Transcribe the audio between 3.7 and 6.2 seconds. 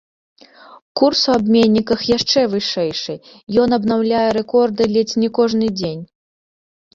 абнаўляе рэкорды ледзь не кожны дзень.